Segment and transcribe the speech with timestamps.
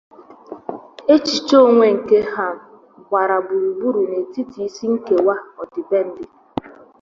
[1.13, 2.57] Echiche onwe nke Han
[3.07, 6.23] gbara gburu gburu n'etiti isi nkewa ọdịbendị.